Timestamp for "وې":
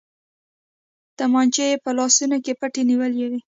3.31-3.39